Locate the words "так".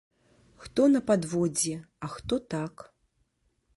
2.55-2.87